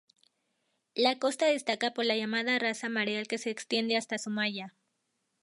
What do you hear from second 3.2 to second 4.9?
que se extiende hasta Zumaya.